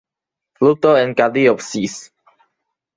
[0.59, 2.03] Fruto en cariopsis.